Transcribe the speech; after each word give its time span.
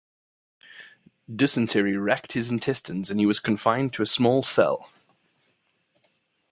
Dysentery 1.31 1.95
racked 1.95 2.31
his 2.33 2.49
intestines 2.49 3.11
and 3.11 3.19
he 3.19 3.27
was 3.27 3.39
confined 3.39 3.93
to 3.93 4.01
a 4.01 4.07
small 4.07 4.41
cell. 4.41 4.89